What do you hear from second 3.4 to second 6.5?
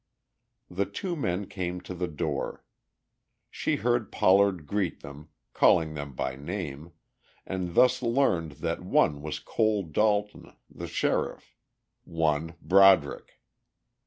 She heard Pollard greet them, calling them by